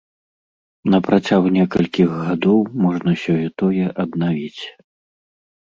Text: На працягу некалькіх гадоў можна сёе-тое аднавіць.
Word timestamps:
На 0.93 0.99
працягу 1.07 1.51
некалькіх 1.57 2.09
гадоў 2.29 2.59
можна 2.87 3.11
сёе-тое 3.25 3.85
аднавіць. 4.07 4.63